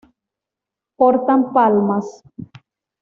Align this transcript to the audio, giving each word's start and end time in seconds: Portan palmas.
Portan 0.97 1.53
palmas. 1.53 2.23